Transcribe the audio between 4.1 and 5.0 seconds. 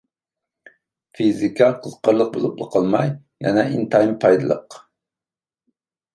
پايدىلىق.